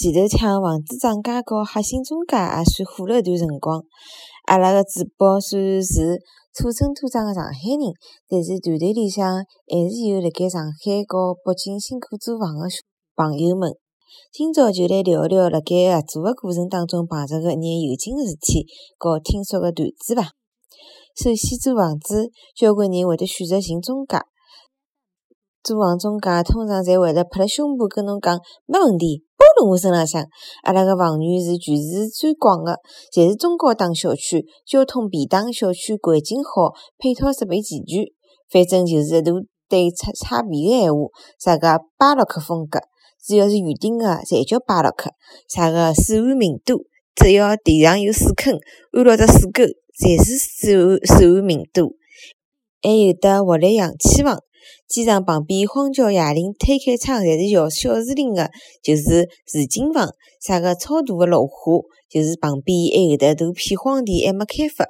[0.00, 3.84] 前头抢房子涨价和黑心中介也算火了一段辰光。
[4.46, 6.18] 阿拉个主播虽然是
[6.56, 7.92] 土生土长个上海人，
[8.26, 12.64] 但是团队里向还是有辣盖上海和北京辛苦租房个
[13.14, 13.76] 朋友们。
[14.32, 18.64] 今朝就来聊聊辣盖合租个过程当中碰着个一眼有劲个事体
[18.96, 20.30] 和听说个段子伐。
[21.14, 24.16] 首先，租房子，交关人会得选择寻中介。
[25.62, 30.24] 租房中介通常侪会得拍了胸脯跟侬讲没问题，包辣我身浪向。
[30.62, 32.78] 阿拉个房源是全市最广个，
[33.12, 38.04] 侪是中高档小区，交通便当，小区环境好，配套设备齐全。
[38.50, 39.32] 反正就是一大
[39.68, 41.00] 堆差差别个闲话，
[41.38, 42.80] 啥个巴洛克风格，
[43.22, 45.10] 只要是预定个，侪叫巴洛克。
[45.46, 46.82] 啥个水岸名都，
[47.14, 48.58] 只要地上有水坑，
[48.92, 49.64] 安牢只水沟，
[50.00, 51.92] 侪是水岸水岸名都。
[52.82, 54.38] 还有的活力洋气房。
[54.88, 58.50] 机场旁边荒郊野岭，推开窗侪是小小树林个，
[58.82, 60.08] 就是住景房。
[60.40, 64.86] 啥个超大个绿化，就是旁边还有得大片荒地还没开发。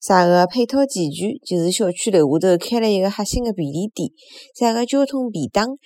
[0.00, 4.08] 啥个配套齐全，就是小区楼下头开了一个黑心个便利店。
[4.56, 5.76] 啥个交通便当，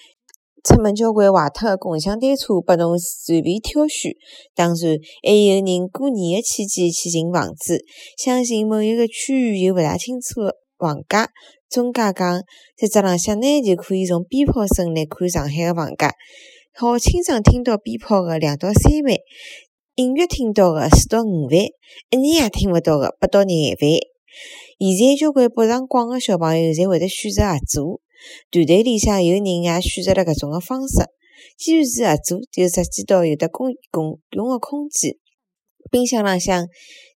[0.62, 4.12] 出门交关坏脱个共享单车拨侬随便挑选。
[4.54, 7.82] 当然，还有人过年个期间去寻房子，
[8.18, 11.30] 相信某一个区域有勿大清楚个房价。
[11.72, 12.42] 中介讲，
[12.76, 16.12] 在这浪向呢，就可以从鞭炮声来看上海个房价。
[16.74, 19.16] 好清爽听到鞭炮个两到三万，
[19.94, 21.52] 隐约听到个四到五万，
[22.10, 23.90] 一年也听勿到个八到廿万。
[24.78, 28.00] 现在交关北上广个小朋友侪会得选择合租，
[28.50, 31.06] 团队里向有人也选择了搿种个方式。
[31.56, 35.16] 既然是合租，就涉及到有的共共用个空间，
[35.90, 36.66] 冰箱浪向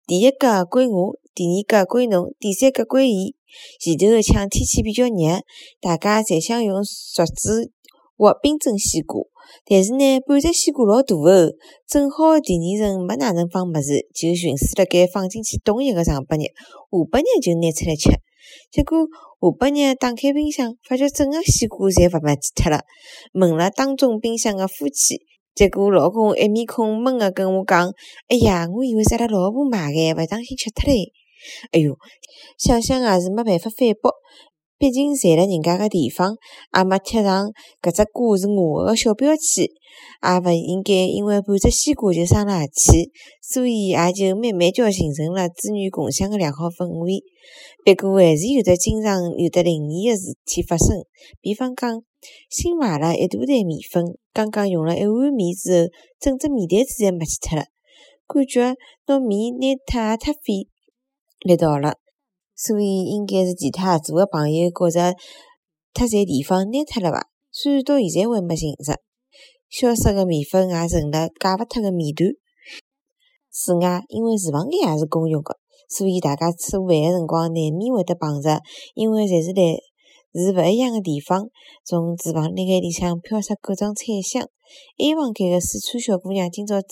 [0.08, 3.35] 第一格归我，第二格归侬，第三格归伊。
[3.80, 5.42] 前头个抢天气比较热，
[5.80, 7.72] 大家侪想用竹子
[8.18, 9.22] 挖冰镇西瓜，
[9.66, 11.52] 但是呢，半只西瓜老大哦，
[11.88, 16.50] 正好第二层没哪能放物事，就寻思辣盖放进去冻一个上半日，下
[17.12, 18.10] 半日就拿出来吃。
[18.72, 19.00] 结果
[19.42, 22.82] 下半日打开冰箱，发觉整个西瓜侪勿没记脱了。
[23.34, 25.22] 问了当中冰箱个夫妻，
[25.54, 27.92] 结果老公一面孔懵个跟我讲
[28.30, 31.12] ：“哎呀，我以为是阿拉老婆买个，勿当心吃脱嘞。”
[31.72, 31.96] 哎哟，
[32.58, 34.12] 想想也是没办法反驳，
[34.78, 36.36] 毕竟占了人家个地方，
[36.76, 37.52] 也没贴上
[37.82, 43.12] 搿只瓜是我个小标签，也勿应该因为半只西瓜就生了气，
[43.42, 47.24] 所以也就慢慢叫形成了资源共享个良好氛围。
[47.86, 50.88] 不过还是有的经常有的灵异个事体发生，
[51.40, 52.02] 比方讲
[52.50, 54.04] 新买了一大袋面粉，
[54.34, 55.90] 刚刚用了一碗面之后，
[56.20, 57.66] 整只面袋子侪没去脱了，
[58.28, 60.68] 感觉拿面拿脱也太费。
[61.46, 61.98] 力道了，
[62.56, 65.16] 所以应该是其他合租个朋友觉着
[65.94, 67.30] 太占地方拿脱了伐？
[67.52, 69.00] 虽然到现在还没寻着，
[69.70, 72.32] 消失个面粉也成了解勿脱个谜团。
[73.52, 75.56] 此外，因为厨房间也是公用个，
[75.88, 78.60] 所以大家吃饭个辰光难免会得碰着，
[78.96, 79.78] 因为侪是来
[80.34, 81.48] 是勿一样个地方，
[81.86, 84.50] 从厨房辣盖里向飘出各种菜香。
[84.98, 86.88] A 房间个四川小姑娘今朝煮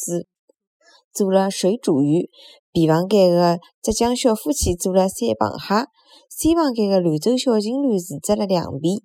[1.14, 2.30] 做了水煮鱼。
[2.72, 5.86] B 房间个浙江小夫妻做了三螃蟹
[6.30, 8.96] ，C 房间个兰州小情侣住只了两边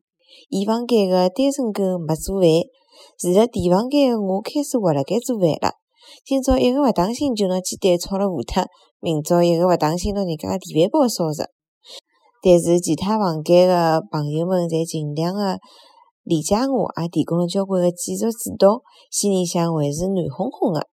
[0.48, 2.48] ，E 房间个单身狗没做饭，
[3.19, 5.74] 住了 D 房间个我开始活辣盖做饭了。
[6.24, 8.64] 今朝一个勿当心就拿鸡蛋炒了糊脱，
[9.00, 11.50] 明朝一个勿当心拿人家个电饭煲烧着。
[12.40, 15.58] 但是其他房间个朋友们侪尽量个
[16.22, 18.80] 理解我，也提供了交关个技术指导，
[19.10, 20.86] 心里向还是暖烘烘个。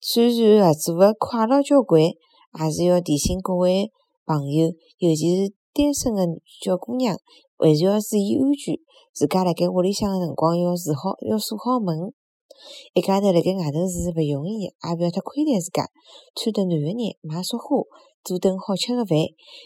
[0.00, 3.90] 虽然合租的快乐交关，也是要提醒各位
[4.24, 4.68] 朋友，
[4.98, 6.24] 尤其是单身的
[6.62, 7.16] 小姑娘，
[7.58, 8.76] 还是要注意安全。
[9.12, 12.12] 自家辣盖屋里向的辰光，要锁好，要锁好门。
[12.94, 15.88] 一家头辣盖外头住勿容易，也勿要太亏待自家。
[16.36, 17.82] 穿得暖一眼，买束花，
[18.22, 19.18] 做顿好吃的饭，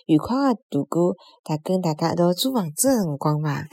[0.07, 1.15] 愉快的度过
[1.45, 3.69] 大跟大家一道租房子的辰光伐。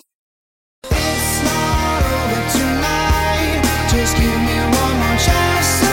[0.84, 3.64] It's not over tonight.
[3.90, 5.89] Just give me one more chance.